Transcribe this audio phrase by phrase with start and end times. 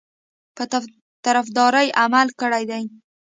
[0.55, 0.63] په
[1.25, 2.83] طرفداري عمل کړی دی.